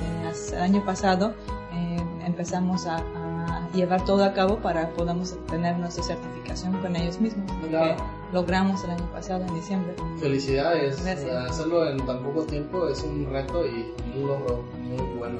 el 0.53 0.59
año 0.61 0.85
pasado 0.85 1.35
eh, 1.73 1.99
empezamos 2.27 2.87
a 2.87 2.97
llevar 3.77 4.05
todo 4.05 4.25
a 4.25 4.33
cabo 4.33 4.57
para 4.59 4.89
podamos 4.91 5.33
obtener 5.33 5.79
nuestra 5.79 6.03
certificación 6.03 6.73
con 6.83 6.97
ellos 6.97 7.21
mismos, 7.21 7.45
lo 7.63 7.69
Claro. 7.69 7.97
que 7.97 8.03
logramos 8.33 8.83
el 8.85 8.91
año 8.91 9.11
pasado 9.13 9.45
en 9.47 9.55
diciembre. 9.55 9.95
Felicidades, 10.19 11.03
Gracias. 11.05 11.51
hacerlo 11.51 11.89
en 11.89 12.05
tan 12.05 12.23
poco 12.23 12.43
tiempo 12.45 12.89
es 12.89 13.03
un 13.03 13.29
reto 13.31 13.65
y 13.67 13.93
un 14.17 14.27
logro 14.27 14.65
muy 14.83 15.17
bueno. 15.19 15.39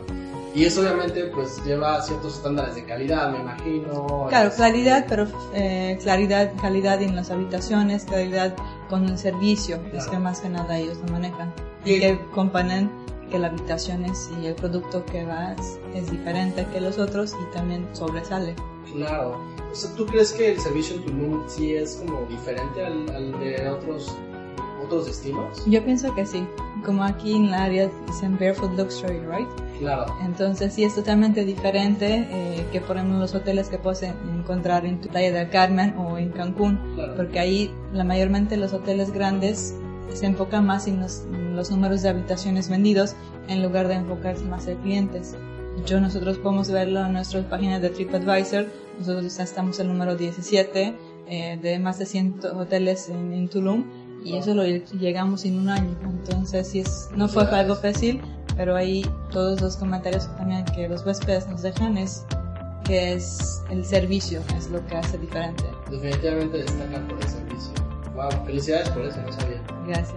Y 0.55 0.65
eso 0.65 0.81
obviamente 0.81 1.25
pues 1.35 1.63
lleva 1.67 2.01
ciertos 2.01 2.37
estándares 2.37 2.75
de 2.77 2.85
calidad, 2.85 3.31
me 3.31 3.41
imagino. 3.41 4.27
Claro, 4.31 4.51
claridad, 4.57 5.05
pero 5.07 5.27
eh, 5.53 5.99
claridad, 6.03 6.51
calidad 6.61 7.03
en 7.03 7.15
las 7.15 7.31
habitaciones, 7.31 8.05
calidad 8.07 8.55
con 8.89 9.05
el 9.05 9.19
servicio, 9.19 9.77
es 9.93 10.05
Claro. 10.05 10.11
que 10.13 10.19
más 10.19 10.41
que 10.41 10.49
nada 10.49 10.79
ellos 10.79 10.97
lo 11.05 11.13
manejan. 11.13 11.53
Y- 11.85 11.95
Y 11.95 12.01
que 12.01 12.19
componen 12.35 12.91
que 13.31 13.39
la 13.39 13.49
habitación 13.49 14.05
es 14.05 14.31
y 14.43 14.47
el 14.47 14.55
producto 14.55 15.05
que 15.07 15.25
va 15.25 15.55
es, 15.95 16.11
diferente 16.11 16.67
que 16.73 16.81
los 16.81 16.99
otros 16.99 17.35
y 17.35 17.55
también 17.55 17.87
sobresale. 17.93 18.55
Claro. 18.93 19.39
O 19.71 19.75
sea, 19.75 19.91
¿tú 19.97 20.07
crees 20.07 20.33
que 20.33 20.53
el 20.53 20.61
servicio 20.61 20.97
en 20.97 21.05
Tulum 21.05 21.43
sí 21.49 21.75
es 21.75 21.97
como 21.97 22.25
diferente 22.27 22.85
al, 22.85 23.09
al 23.11 23.39
de 23.41 23.69
otros, 23.69 24.15
otros 24.85 25.07
destinos? 25.07 25.63
Yo 25.67 25.85
pienso 25.85 26.15
que 26.15 26.25
sí, 26.25 26.47
como 26.85 27.03
aquí 27.03 27.35
en 27.35 27.51
la 27.51 27.65
área 27.65 27.91
dicen 28.07 28.35
Barefoot 28.39 28.73
Luxury, 28.79 29.19
right? 29.21 29.49
Claro. 29.81 30.07
Entonces 30.25 30.73
sí 30.73 30.85
es 30.85 30.95
totalmente 30.95 31.45
diferente 31.45 32.27
eh, 32.31 32.65
que 32.73 32.81
por 32.81 32.97
ejemplo 32.97 33.19
los 33.19 33.35
hoteles 33.35 33.69
que 33.69 33.77
puedes 33.77 34.03
en- 34.03 34.15
encontrar 34.35 34.87
en 34.87 35.01
tu 35.01 35.09
Playa 35.09 35.33
del 35.33 35.51
Carmen 35.51 35.95
o 35.99 36.17
en 36.17 36.31
Cancún, 36.31 36.79
Claro. 36.95 37.15
porque 37.17 37.39
ahí 37.41 37.71
la 37.93 38.05
mayormente 38.05 38.57
los 38.57 38.73
hoteles 38.73 39.13
grandes 39.13 39.75
se 40.13 40.27
enfocan 40.27 40.67
más 40.67 40.87
en 40.87 41.01
los, 41.01 41.23
en 41.33 41.57
los 41.57 41.71
números 41.71 42.03
de 42.03 42.09
habitaciones 42.09 42.69
vendidos 42.69 43.15
en 43.49 43.63
lugar 43.63 43.89
de 43.89 43.95
enfocarse 43.95 44.45
más 44.45 44.67
en 44.67 44.79
clientes. 44.79 45.37
Yo 45.85 46.01
nosotros 46.01 46.39
podemos 46.39 46.71
verlo 46.71 47.05
en 47.05 47.13
nuestras 47.13 47.45
páginas 47.45 47.83
de 47.83 47.91
TripAdvisor, 47.91 48.67
nosotros 48.99 49.37
ya 49.37 49.45
estamos 49.45 49.79
en 49.79 49.87
el 49.87 49.93
número 49.93 50.17
17 50.17 50.95
eh, 51.29 51.59
de 51.61 51.79
más 51.79 51.99
de 51.99 52.07
100 52.07 52.41
hoteles 52.57 53.09
en, 53.09 53.33
en 53.33 53.49
Tulum 53.49 53.85
y 54.25 54.37
eso 54.37 54.55
lo 54.55 54.65
llegamos 54.65 55.45
en 55.45 55.59
un 55.59 55.69
año. 55.69 55.97
Entonces 56.03 56.69
sí 56.69 56.81
es, 56.81 57.09
no 57.15 57.29
fue 57.29 57.45
algo 57.45 57.77
fácil, 57.77 58.21
pero 58.57 58.75
ahí 58.75 59.05
todos 59.31 59.61
los 59.61 59.77
comentarios 59.77 60.29
también 60.37 60.65
que 60.65 60.89
los 60.89 61.05
huéspedes 61.05 61.47
nos 61.49 61.63
dejan 61.63 61.99
es 61.99 62.25
que 62.85 63.15
es 63.15 63.63
el 63.71 63.85
servicio, 63.85 64.43
es 64.57 64.71
lo 64.71 64.85
que 64.87 64.97
hace 64.97 65.19
diferente. 65.19 65.65
Definitivamente 65.91 66.59
destacan 66.59 67.07
por 67.09 67.23
servicio. 67.23 67.46
Wow, 68.17 68.31
felicidades 68.47 68.89
por 68.89 69.05
eso, 69.05 69.21
no 69.21 69.31
sabía. 69.31 69.61
Gracias. 69.87 70.15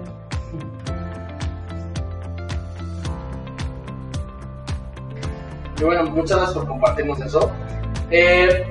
Y 5.78 5.84
bueno, 5.84 6.06
muchas 6.06 6.38
gracias 6.38 6.58
por 6.58 6.68
compartirnos 6.68 7.20
eso. 7.20 7.52
Eh, 8.10 8.66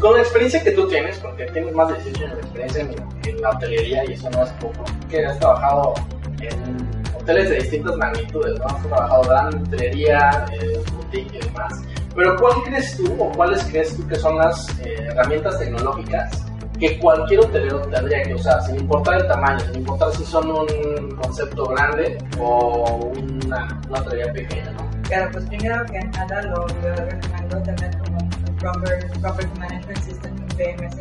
con 0.00 0.14
la 0.14 0.20
experiencia 0.20 0.62
que 0.62 0.72
tú 0.72 0.86
tienes, 0.86 1.18
porque 1.18 1.46
tienes 1.46 1.74
más 1.74 1.88
de 1.88 1.94
18 1.94 2.24
años 2.24 2.36
de 2.36 2.42
experiencia 2.42 2.82
en, 2.82 3.40
la 3.40 3.50
hotelería 3.50 4.04
y 4.04 4.12
eso 4.12 4.30
no 4.30 4.44
es 4.44 4.50
poco, 4.52 4.84
que 5.10 5.24
has 5.24 5.38
trabajado 5.38 5.94
en 6.40 6.86
hoteles 7.18 7.50
de 7.50 7.56
distintas 7.56 7.96
magnitudes, 7.96 8.58
¿no? 8.58 8.66
Has 8.66 8.82
trabajado 8.82 9.48
en 9.50 9.62
hotelería, 9.62 10.46
eh, 10.52 10.80
boutique 10.92 11.36
y 11.36 11.46
demás. 11.46 11.82
Pero 12.14 12.36
¿cuál 12.36 12.62
crees 12.64 12.96
tú 12.98 13.16
o 13.18 13.32
cuáles 13.32 13.64
crees 13.64 13.96
tú 13.96 14.06
que 14.06 14.16
son 14.16 14.36
las 14.36 14.68
eh, 14.80 15.06
herramientas 15.08 15.58
tecnológicas 15.58 16.46
que 16.78 16.98
cualquier 16.98 17.40
hotelero 17.40 17.80
tendría 17.82 18.22
que 18.22 18.34
usar, 18.34 18.62
sin 18.62 18.80
importar 18.80 19.20
el 19.20 19.28
tamaño, 19.28 19.60
sin 19.60 19.76
importar 19.76 20.12
si 20.12 20.24
son 20.24 20.50
un 20.50 21.16
concepto 21.16 21.66
grande 21.66 22.18
o 22.38 23.12
una, 23.16 23.80
una 23.88 24.00
hotelería 24.00 24.32
pequeña, 24.32 24.72
¿no? 24.72 24.90
Claro, 25.02 25.30
pues 25.32 25.44
primero 25.46 25.84
que 25.86 26.00
nada 26.00 26.42
lo, 26.42 26.66
lo 26.66 26.94
recomiendo 26.96 27.62
tener 27.62 27.98
como 27.98 28.18
un 28.18 28.56
proper, 28.56 29.10
proper 29.20 29.48
management 29.58 29.98
system, 30.02 30.34
un 30.34 30.48
PMS, 30.48 30.96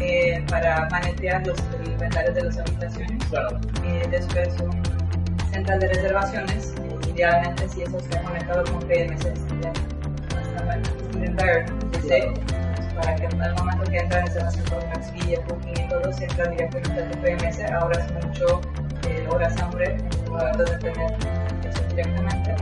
eh, 0.00 0.44
para 0.48 0.88
manejar 0.90 1.46
los 1.46 1.58
inventarios 1.84 2.34
de 2.34 2.42
las 2.44 2.58
habitaciones. 2.58 3.24
Claro. 3.28 3.58
Eh, 3.84 4.06
después 4.10 4.54
un 4.60 4.82
central 5.52 5.80
de 5.80 5.88
reservaciones, 5.88 6.74
idealmente 7.08 7.68
si 7.68 7.82
eso 7.82 7.98
está 7.98 8.22
conectado 8.22 8.64
con 8.72 8.80
PMS, 8.88 9.24
ya 9.62 9.72
environment, 11.24 12.65
para 12.96 13.14
que 13.16 13.24
en 13.24 13.42
el 13.42 13.54
momento 13.54 13.84
que 13.90 13.98
entran 13.98 14.30
se 14.30 14.40
hacen 14.40 14.64
con 14.64 14.82
Expedia, 14.90 15.40
Booking 15.48 15.84
y 15.84 15.88
todo, 15.88 16.12
se 16.12 16.24
entra 16.24 16.46
directamente 16.46 17.02
a 17.02 17.10
tu 17.10 17.18
PMS, 17.20 17.60
ahora 17.72 17.98
es 18.00 18.26
mucho 18.26 18.60
eh, 19.08 19.26
horas 19.30 19.56
hambre, 19.60 19.96
en 19.96 20.58
de 20.58 20.64
tener 20.78 21.12
eso 21.64 21.82
directamente. 21.90 22.56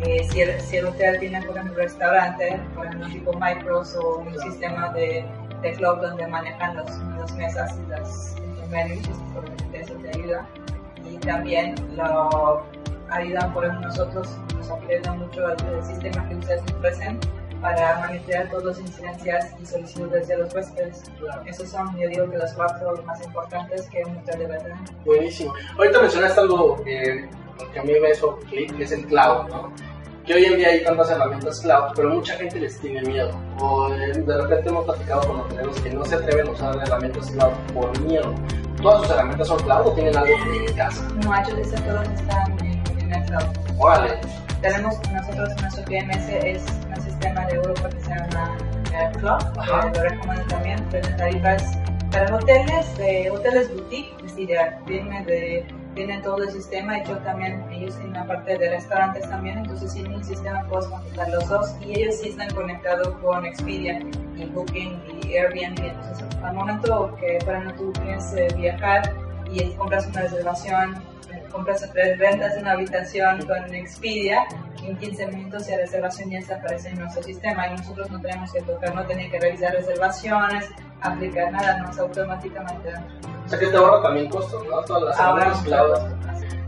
Eh, 0.00 0.24
si, 0.30 0.42
el, 0.42 0.60
si, 0.60 0.76
el, 0.76 0.86
hotel 0.86 1.18
tiene, 1.18 1.42
por 1.42 1.56
ejemplo, 1.56 1.74
un 1.74 1.78
restaurante, 1.78 2.60
por 2.74 2.86
ejemplo, 2.86 3.08
tipo 3.08 3.32
Micros 3.32 3.96
o 3.96 4.18
un 4.18 4.38
sistema 4.38 4.90
de, 4.90 5.24
de 5.62 5.72
cloud 5.72 6.00
donde 6.00 6.26
manejan 6.28 6.76
los, 6.76 6.90
las 7.18 7.32
mesas 7.34 7.76
y 7.76 7.90
los 7.90 8.68
menús, 8.70 9.08
probablemente 9.32 9.80
eso 9.80 9.94
te 9.94 10.08
ayuda. 10.10 10.46
Y 11.04 11.16
también 11.18 11.74
lo 11.96 12.64
ayudan, 13.10 13.52
por 13.52 13.64
ejemplo, 13.64 13.88
nosotros 13.88 14.38
nos 14.56 14.70
ayuda 14.70 15.12
mucho 15.14 15.48
el, 15.50 15.84
sistema 15.84 16.28
que 16.28 16.36
ustedes 16.36 16.62
ofrecen 16.76 17.18
para 17.60 17.98
monitorear 18.06 18.48
todas 18.50 18.64
las 18.64 18.80
incidencias 18.80 19.54
y 19.60 19.66
solicitudes 19.66 20.28
de 20.28 20.36
los 20.38 20.54
huéspedes. 20.54 21.02
Esos 21.46 21.68
son, 21.68 21.96
yo 21.98 22.08
digo, 22.08 22.30
que 22.30 22.38
los 22.38 22.52
cuatro 22.52 23.02
más 23.04 23.24
importantes 23.24 23.88
que 23.90 24.04
un 24.04 24.16
hotel 24.18 24.38
debe 24.40 24.58
tener. 24.58 24.76
Buenísimo. 25.04 25.52
Ahorita 25.76 26.00
mencionaste 26.00 26.40
algo 26.40 26.76
que, 26.84 27.28
que 27.72 27.78
a 27.78 27.82
mí 27.82 27.92
me 28.00 28.10
hizo 28.10 28.36
clic, 28.48 28.76
que 28.76 28.84
es 28.84 28.92
el 28.92 29.06
cloud, 29.06 29.48
¿no? 29.48 29.72
Que 30.24 30.34
hoy 30.34 30.44
en 30.44 30.58
día 30.58 30.68
hay 30.68 30.84
tantas 30.84 31.10
herramientas 31.10 31.60
cloud, 31.60 31.92
pero 31.96 32.10
mucha 32.10 32.34
gente 32.34 32.60
les 32.60 32.78
tiene 32.80 33.00
miedo. 33.02 33.30
O 33.60 33.92
eh, 33.94 34.12
de 34.12 34.42
repente 34.42 34.68
hemos 34.68 34.84
platicado 34.84 35.26
con 35.26 35.40
hoteleros 35.40 35.80
que 35.80 35.90
no 35.90 36.04
se 36.04 36.16
atreven 36.16 36.48
a 36.48 36.50
usar 36.50 36.76
herramientas 36.76 37.30
cloud 37.30 37.52
por 37.72 38.00
miedo. 38.02 38.34
¿Todas 38.82 39.02
sus 39.02 39.10
herramientas 39.10 39.48
son 39.48 39.58
cloud 39.60 39.86
o 39.86 39.92
tienen 39.92 40.16
algo 40.16 40.34
en 40.54 40.74
casa? 40.74 41.02
No, 41.24 41.32
HDC 41.32 41.84
todas 41.84 42.08
están 42.10 42.58
en 42.60 43.12
el 43.12 43.24
cloud. 43.24 43.44
Órale. 43.78 44.20
Tenemos 44.60 44.98
nosotros 45.12 45.50
nuestro 45.60 45.84
PMS 45.84 46.28
es 46.28 46.64
un 46.88 47.02
sistema 47.02 47.46
de 47.46 47.54
Europa 47.54 47.90
que 47.90 48.00
se 48.00 48.10
llama 48.10 48.58
eh, 48.92 49.10
Club, 49.18 49.38
que 49.64 49.98
lo 49.98 50.04
recomiendo 50.04 50.44
también, 50.48 50.88
tiene 50.90 51.08
tarifas 51.10 51.78
para 52.10 52.34
hoteles, 52.34 52.98
de 52.98 53.30
hoteles 53.30 53.72
boutique, 53.72 54.12
es 54.24 54.36
ideal, 54.36 54.76
viene 54.86 55.24
de 55.24 55.64
todo 56.22 56.42
el 56.44 56.50
sistema 56.50 56.98
hecho 56.98 57.16
también 57.18 57.64
ellos 57.72 57.94
tienen 57.96 58.12
una 58.12 58.26
parte 58.26 58.56
de 58.56 58.70
restaurantes 58.70 59.28
también 59.28 59.58
entonces 59.58 59.96
en 59.96 60.14
un 60.14 60.22
sistema 60.22 60.64
puedes 60.68 60.86
conectar 60.86 61.28
los 61.28 61.48
dos 61.48 61.74
y 61.84 62.00
ellos 62.00 62.16
sí 62.20 62.28
están 62.28 62.54
conectados 62.54 63.08
con 63.20 63.44
Expedia 63.44 63.98
y 64.36 64.44
Booking 64.44 65.00
y 65.24 65.34
Airbnb 65.34 65.84
entonces 65.84 66.24
al 66.42 66.54
momento 66.54 67.16
que 67.18 67.38
para 67.44 67.64
no 67.64 67.74
tú 67.74 67.92
que 67.92 68.54
viajar 68.54 69.12
y 69.50 69.70
compras 69.72 70.06
una 70.06 70.22
reservación 70.22 70.94
compras 71.50 71.88
tres 71.92 72.18
rentas 72.18 72.56
una 72.58 72.72
habitación 72.72 73.44
con 73.46 73.74
Expedia, 73.74 74.46
en 74.82 74.96
15 74.96 75.26
minutos 75.28 75.68
la 75.68 75.76
reservación 75.76 76.30
ya 76.30 76.40
aparece 76.54 76.88
en 76.88 76.98
nuestro 76.98 77.22
sistema 77.22 77.68
y 77.68 77.76
nosotros 77.76 78.10
no 78.10 78.20
tenemos 78.20 78.52
que 78.52 78.62
tocar, 78.62 78.94
no 78.94 79.04
tener 79.06 79.30
que 79.30 79.40
realizar 79.40 79.72
reservaciones, 79.72 80.70
aplicar 81.02 81.52
nada, 81.52 81.78
no 81.78 81.90
es 81.90 81.98
automáticamente. 81.98 82.90
O 83.44 83.48
sea 83.48 83.58
que 83.58 83.66
te 83.66 83.76
ahorra 83.76 84.02
también 84.02 84.28
costos, 84.28 84.64
¿no? 84.66 84.80
Todas 84.82 85.02
las 85.04 85.18
Ahora, 85.18 85.52
cloud. 85.64 85.98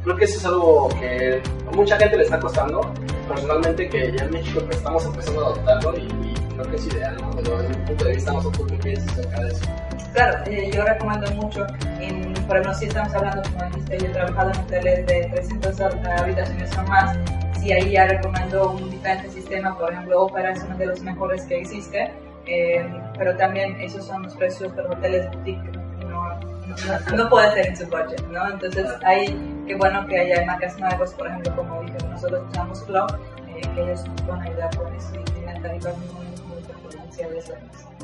Creo 0.03 0.17
que 0.17 0.25
eso 0.25 0.39
es 0.39 0.45
algo 0.47 0.89
que 0.99 1.43
a 1.69 1.77
mucha 1.77 1.97
gente 1.99 2.17
le 2.17 2.25
está 2.25 2.41
costando. 2.41 2.81
Personalmente, 3.29 3.89
que 3.89 4.17
ya 4.17 4.25
en 4.25 4.31
México 4.31 4.61
pues, 4.65 4.79
estamos 4.79 5.05
empezando 5.05 5.43
a 5.43 5.47
adoptarlo 5.49 5.97
y, 5.99 6.35
creo 6.55 6.71
que 6.71 6.77
es 6.77 6.87
ideal, 6.87 7.17
¿no? 7.21 7.31
Pero 7.31 7.59
desde 7.59 7.77
mi 7.77 7.87
punto 7.87 8.05
de 8.07 8.15
vista, 8.15 8.33
nosotros, 8.33 8.67
¿qué 8.71 8.77
piensas 8.79 9.13
acerca 9.13 9.41
de 9.45 9.53
eso? 9.53 9.65
Claro, 10.13 10.39
eh, 10.47 10.71
yo 10.75 10.85
recomiendo 10.85 11.31
mucho, 11.33 11.67
en, 12.01 12.33
por 12.33 12.57
ejemplo, 12.57 12.75
si 12.75 12.87
estamos 12.87 13.15
hablando, 13.15 13.43
como 13.51 13.65
dijiste, 13.67 13.80
yo 13.99 14.07
he 14.07 14.11
trabajado 14.11 14.51
en 14.53 14.59
hoteles 14.61 15.07
de 15.07 15.29
300 15.33 15.81
habitaciones 15.81 16.79
o 16.79 16.83
más, 16.83 17.17
si 17.59 17.73
ahí 17.73 17.93
ya 17.93 18.07
recomiendo 18.07 18.73
un 18.73 18.91
diferente 18.91 19.29
sistema, 19.31 19.77
por 19.77 19.93
ejemplo, 19.93 20.23
Opera 20.23 20.53
es 20.53 20.63
uno 20.63 20.77
de 20.77 20.87
los 20.87 21.01
mejores 21.03 21.43
que 21.45 21.59
existe, 21.59 22.13
eh, 22.47 22.89
pero 23.19 23.37
también 23.37 23.81
esos 23.81 24.07
son 24.07 24.23
los 24.23 24.35
precios 24.37 24.75
de 24.75 24.83
los 24.83 24.93
hoteles 24.93 25.31
boutique, 25.33 25.73
no, 26.09 26.35
no, 26.41 27.17
no, 27.17 27.29
puede 27.29 27.53
ser 27.53 27.67
en 27.67 27.77
su 27.77 27.87
budget, 27.87 28.27
¿no? 28.29 28.49
Entonces, 28.51 28.87
hay, 29.05 29.27
qué 29.67 29.75
bueno 29.75 30.07
que 30.07 30.19
haya 30.19 30.45
marcas 30.47 30.79
nuevas, 30.79 31.13
por 31.15 31.27
ejemplo, 31.27 31.55
como 31.57 31.83
dije, 31.83 31.99
nosotros 32.09 32.43
usamos 32.51 32.81
Cloud, 32.83 33.11
eh, 33.49 33.61
que 33.75 33.83
ellos 33.83 34.07
nos 34.07 34.23
pueden 34.23 34.43
ayudar 34.43 34.77
con 34.77 34.95
eso 34.95 35.13
y 35.21 35.25
tienen 35.33 35.63
tarifas 35.63 35.97
muy, 35.99 36.27
muy 36.49 36.63
perjudiciales. 36.63 37.53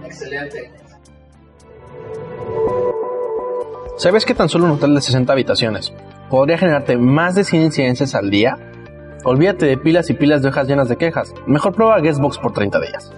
Excelente. 0.05 0.71
¿Sabes 3.97 4.27
que 4.27 4.35
tan 4.35 4.51
solo 4.51 4.67
un 4.67 4.73
hotel 4.73 4.95
de 4.95 5.01
60 5.01 5.33
habitaciones 5.33 5.91
podría 6.29 6.59
generarte 6.59 6.99
más 6.99 7.35
de 7.35 7.45
100 7.45 7.63
incidencias 7.63 8.15
al 8.15 8.29
día? 8.29 8.59
Olvídate 9.25 9.65
de 9.65 9.79
pilas 9.79 10.11
y 10.11 10.15
pilas 10.15 10.43
de 10.43 10.51
hojas 10.51 10.69
llenas 10.69 10.91
de 10.91 10.99
quejas. 10.99 11.33
Mejor 11.47 11.75
prueba 11.75 11.99
Guestbox 12.01 12.37
por 12.37 12.53
30 12.53 12.79
días. 12.79 13.11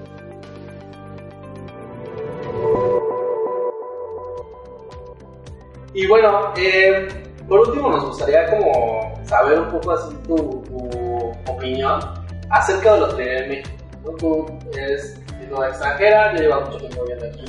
Y 5.95 6.07
bueno, 6.07 6.53
eh, 6.57 7.09
por 7.49 7.59
último 7.69 7.91
nos 7.91 8.07
gustaría 8.07 8.47
como 8.47 9.21
saber 9.25 9.59
un 9.59 9.71
poco 9.71 9.91
así 9.91 10.15
tu, 10.29 10.63
opinión 11.49 11.99
acerca 12.51 12.95
de 12.95 13.01
los 13.01 13.15
hotelería 13.15 13.43
en 13.43 13.49
México. 13.49 13.71
Tú 14.17 14.47
eres 14.75 15.21
extranjera, 15.71 16.37
yo 16.37 16.43
llevo 16.43 16.61
mucho 16.61 16.79
tiempo 16.79 17.03
viviendo 17.03 17.27
aquí 17.27 17.45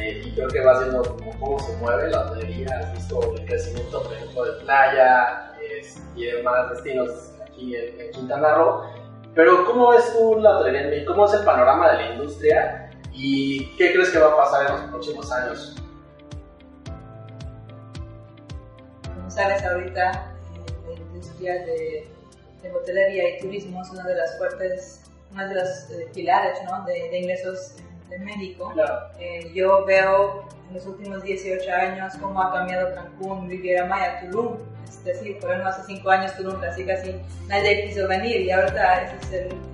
eh, 0.00 0.22
y 0.24 0.32
creo 0.32 0.48
que 0.48 0.60
vas 0.62 0.80
viendo 0.80 1.02
cómo 1.42 1.58
se 1.58 1.76
mueve 1.78 2.08
la 2.08 2.20
hotelería, 2.20 2.78
has 2.78 2.92
visto 2.92 3.34
el 3.34 3.44
crecimiento, 3.44 4.02
por 4.02 4.12
ejemplo, 4.12 4.44
de 4.44 4.64
playa 4.64 5.48
y 6.14 6.24
demás 6.26 6.70
destinos 6.70 7.32
aquí 7.42 7.74
en, 7.76 8.10
Quintana 8.12 8.54
Roo. 8.54 8.82
Pero, 9.34 9.64
¿cómo 9.64 9.90
ves 9.90 10.12
tú 10.12 10.38
la 10.38 10.58
hotelería 10.58 10.82
en 10.82 10.90
México? 10.90 11.12
¿Cómo 11.12 11.26
es 11.26 11.34
el 11.34 11.44
panorama 11.44 11.92
de 11.92 11.98
la 11.98 12.12
industria? 12.12 12.90
¿Y 13.12 13.74
qué 13.76 13.92
crees 13.92 14.10
que 14.10 14.18
va 14.18 14.32
a 14.32 14.36
pasar 14.36 14.66
en 14.66 14.72
los 14.72 14.90
próximos 14.90 15.32
años? 15.32 15.76
Como 19.14 19.30
sabes, 19.30 19.64
ahorita 19.64 20.34
eh, 20.54 20.94
la 20.94 21.00
industria 21.00 21.54
de, 21.64 22.08
de, 22.62 22.72
hotelería 22.72 23.36
y 23.36 23.40
turismo 23.40 23.82
es 23.82 23.90
una 23.90 24.04
de 24.04 24.14
las 24.14 24.38
fuertes, 24.38 25.02
una 25.32 25.48
de 25.48 25.54
los 25.54 25.90
eh, 25.90 26.08
pilares 26.14 26.58
¿no? 26.64 26.84
de, 26.84 26.92
de 26.92 27.18
ingresos 27.18 27.76
de 28.12 28.18
México. 28.18 28.72
Eh, 29.18 29.50
yo 29.54 29.84
veo 29.84 30.44
en 30.68 30.74
los 30.74 30.86
últimos 30.86 31.22
18 31.22 31.72
años 31.72 32.14
cómo 32.20 32.40
ha 32.40 32.52
cambiado 32.52 32.94
Cancún, 32.94 33.48
Riviera 33.48 33.86
Maya, 33.86 34.20
Tulum. 34.20 34.58
Es 34.88 35.04
decir, 35.04 35.38
por 35.40 35.50
ejemplo, 35.50 35.70
hace 35.70 35.82
5 35.86 36.10
años 36.10 36.36
Tulum 36.36 36.60
casi 36.60 36.84
casi 36.84 37.16
nadie 37.48 37.86
quiso 37.86 38.06
venir 38.06 38.42
y 38.42 38.50
ahorita 38.50 39.16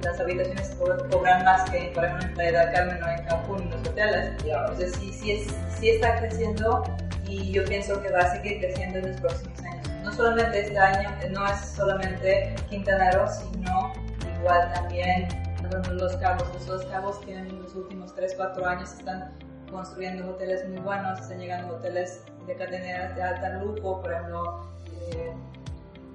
las 0.03 0.21
habitaciones 0.21 0.77
cobran 1.11 1.45
más 1.45 1.69
que, 1.71 1.91
por 1.95 2.05
ejemplo, 2.05 2.29
en 2.29 2.35
Playa 2.35 2.61
del 2.61 2.73
Carmen 2.73 3.03
o 3.03 3.09
en 3.09 3.25
Cancún, 3.25 3.63
en 3.63 3.71
los 3.71 3.89
hoteles. 3.89 4.31
Entonces, 4.45 4.95
sí, 4.95 5.13
sí, 5.13 5.33
es, 5.33 5.55
sí 5.79 5.91
está 5.91 6.19
creciendo 6.19 6.85
y 7.27 7.53
yo 7.53 7.65
pienso 7.65 8.01
que 8.01 8.11
va 8.11 8.21
a 8.21 8.33
seguir 8.33 8.61
creciendo 8.61 8.99
en 8.99 9.09
los 9.13 9.21
próximos 9.21 9.59
años. 9.61 9.89
No 10.03 10.13
solamente 10.13 10.61
este 10.61 10.79
año, 10.79 11.11
no 11.31 11.47
es 11.47 11.61
solamente 11.61 12.55
Quintana 12.71 13.11
Roo, 13.11 13.27
sino 13.29 13.93
igual 14.41 14.73
también 14.73 15.29
los 15.71 16.17
cabos. 16.17 16.49
Los 16.55 16.67
dos 16.67 16.85
cabos 16.87 17.19
que 17.19 17.35
en 17.35 17.63
los 17.63 17.75
últimos 17.75 18.15
3, 18.15 18.35
4 18.37 18.67
años 18.67 18.93
están 18.93 19.33
construyendo 19.71 20.31
hoteles 20.31 20.67
muy 20.69 20.79
buenos, 20.79 21.21
están 21.21 21.39
llegando 21.39 21.77
hoteles 21.77 22.23
de 22.47 22.55
cadenas 22.55 23.15
de 23.15 23.23
alta 23.23 23.63
lujo, 23.63 24.01
por 24.01 24.13
ejemplo, 24.13 24.67
eh, 24.87 25.33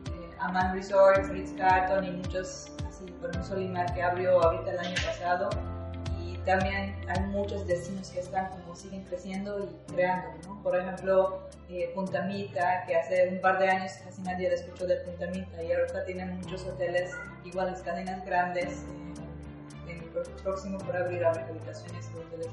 eh, 0.07 0.35
Aman 0.39 0.73
Resorts, 0.73 1.29
Ritz 1.29 1.53
Carlton 1.53 2.03
y 2.03 2.11
muchos 2.11 2.71
así, 2.87 3.05
por 3.21 3.29
ejemplo 3.29 3.43
Solimar 3.43 3.93
que 3.93 4.01
abrió 4.01 4.41
ahorita 4.41 4.71
el 4.71 4.79
año 4.79 4.95
pasado 5.05 5.49
y 6.19 6.35
también 6.37 6.95
hay 7.07 7.19
muchos 7.27 7.67
destinos 7.67 8.09
que 8.09 8.21
están 8.21 8.49
como 8.49 8.75
siguen 8.75 9.03
creciendo 9.03 9.59
y 9.59 9.93
creando, 9.93 10.29
¿no? 10.47 10.63
Por 10.63 10.75
ejemplo, 10.75 11.47
eh, 11.69 11.91
Punta 11.93 12.23
Mita, 12.23 12.83
que 12.87 12.95
hace 12.95 13.29
un 13.29 13.39
par 13.39 13.59
de 13.59 13.69
años 13.69 13.91
casi 14.03 14.23
nadie 14.23 14.51
escuchó 14.51 14.87
de 14.87 14.95
Punta 14.97 15.27
Mita 15.27 15.61
y 15.61 15.71
ahora 15.71 16.03
tienen 16.05 16.37
muchos 16.37 16.65
hoteles, 16.65 17.11
igual 17.45 17.67
las 17.67 17.81
cadenas 17.83 18.25
grandes, 18.25 18.69
eh, 18.69 19.13
próximo 20.43 20.77
por 20.79 20.95
abrir 20.95 21.25
hoteles 21.25 21.83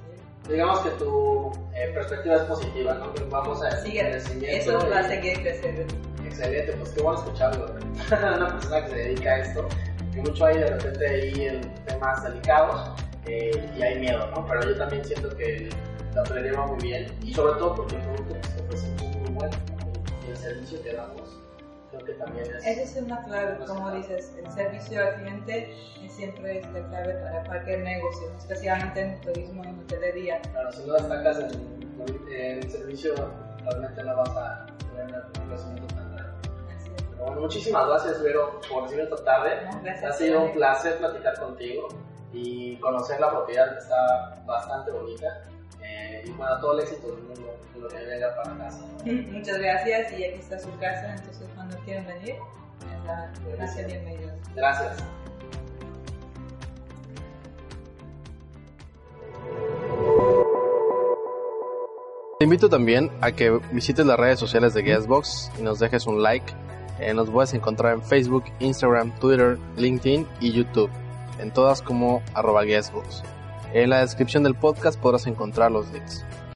de 0.08 0.20
digamos 0.48 0.80
que 0.80 0.90
tu 0.90 1.52
eh, 1.74 1.90
perspectiva 1.94 2.36
es 2.36 2.42
positiva, 2.42 2.94
¿no? 2.94 3.12
Que 3.14 3.24
vamos 3.24 3.62
a 3.62 3.70
sí, 3.82 3.98
eso 3.98 4.78
va 4.90 4.98
a 4.98 5.08
seguir 5.08 5.40
creciendo. 5.42 5.82
Excelente, 6.24 6.72
pues 6.72 6.90
qué 6.90 7.02
bueno 7.02 7.18
escucharlo. 7.18 7.66
Una 8.36 8.48
persona 8.48 8.84
que 8.84 8.90
se 8.90 8.96
dedica 8.96 9.30
a 9.30 9.38
esto, 9.38 9.68
que 10.12 10.20
mucho 10.20 10.46
hay 10.46 10.58
de 10.58 10.66
repente 10.66 11.08
ahí 11.08 11.44
en 11.46 11.74
temas 11.84 12.22
delicados 12.24 12.90
eh, 13.26 13.70
y 13.76 13.82
hay 13.82 14.00
miedo, 14.00 14.26
¿no? 14.34 14.46
Pero 14.46 14.62
yo 14.64 14.76
también 14.76 15.04
siento 15.04 15.28
que 15.36 15.68
la 16.14 16.22
va 16.22 16.66
muy 16.66 16.82
bien 16.82 17.06
y 17.22 17.32
sobre 17.32 17.58
todo 17.58 17.76
porque 17.76 17.96
el 17.96 18.02
producto 18.02 18.34
que 18.34 18.62
ofrecemos 18.64 19.02
es 19.02 19.16
muy 19.16 19.30
bueno 19.30 19.56
y 20.26 20.30
el 20.30 20.36
servicio 20.36 20.82
que 20.82 20.94
damos 20.94 21.40
creo 21.90 22.04
que 22.04 22.12
también 22.14 22.44
es... 22.44 22.66
Esa 22.66 22.82
es 22.82 22.96
una 22.96 23.22
clave, 23.24 23.64
como 23.66 23.90
dices, 23.92 24.34
el 24.42 24.50
servicio 24.50 25.00
al 25.00 25.14
cliente 25.16 25.74
siempre 26.20 26.58
es 26.58 26.72
la 26.72 26.86
clave 26.88 27.14
para 27.14 27.44
cualquier 27.44 27.80
negocio, 27.80 28.28
especialmente 28.36 29.00
en 29.00 29.20
turismo 29.20 29.64
y 29.64 29.68
en 29.68 29.78
hotelería. 29.80 30.40
Claro, 30.52 30.72
si 30.72 30.84
no 30.84 30.94
destacas 30.94 31.38
en, 31.38 31.80
el 32.30 32.70
servicio, 32.70 33.14
realmente 33.64 34.02
no 34.02 34.16
vas 34.16 34.36
a 34.36 34.66
tener 34.94 35.22
un 35.38 35.48
crecimiento 35.48 35.94
tan 35.94 36.16
grande. 36.16 36.48
bueno, 37.18 37.40
muchísimas 37.40 37.86
gracias, 37.86 38.22
Vero, 38.22 38.60
por 38.70 38.82
recibirme 38.84 39.10
esta 39.10 39.24
tarde. 39.24 40.06
ha 40.06 40.12
sido 40.12 40.42
un 40.42 40.52
placer 40.52 40.98
platicar 40.98 41.38
contigo 41.38 41.88
y 42.32 42.76
conocer 42.76 43.20
la 43.20 43.30
propiedad 43.30 43.72
que 43.72 43.78
está 43.78 44.42
bastante 44.46 44.90
bonita. 44.90 45.42
Eh, 46.10 46.24
y 46.26 46.30
bueno, 46.32 46.58
todo 46.60 46.74
el 46.74 46.80
éxito 46.80 47.06
del 47.06 47.22
mundo 47.22 47.56
lo 47.80 47.88
que 47.88 47.96
venga 48.04 48.34
para 48.36 48.58
casa. 48.58 48.84
Muchas 49.04 49.58
gracias 49.58 50.12
y 50.12 50.24
aquí 50.24 50.40
está 50.40 50.58
su 50.58 50.76
casa, 50.78 51.14
entonces 51.14 51.48
cuando 51.54 51.76
quieran 51.78 52.06
venir, 52.06 52.34
gracias, 53.56 53.86
bienvenidos. 53.86 54.32
Gracias. 54.54 54.96
Te 62.38 62.44
invito 62.44 62.68
también 62.68 63.10
a 63.20 63.32
que 63.32 63.60
visites 63.70 64.04
las 64.04 64.18
redes 64.18 64.38
sociales 64.38 64.74
de 64.74 64.82
Guestbox 64.82 65.52
y 65.58 65.62
nos 65.62 65.78
dejes 65.78 66.06
un 66.06 66.22
like. 66.22 66.52
Eh, 66.98 67.14
nos 67.14 67.30
puedes 67.30 67.54
encontrar 67.54 67.94
en 67.94 68.02
Facebook, 68.02 68.44
Instagram, 68.58 69.14
Twitter, 69.20 69.58
LinkedIn 69.76 70.26
y 70.40 70.52
YouTube 70.52 70.90
en 71.38 71.50
todas 71.52 71.82
como 71.82 72.22
arroba 72.34 72.64
guestbox. 72.64 73.22
En 73.72 73.90
la 73.90 74.00
descripción 74.00 74.42
del 74.42 74.54
podcast 74.54 74.98
podrás 75.00 75.26
encontrar 75.26 75.70
los 75.70 75.90
links. 75.92 76.24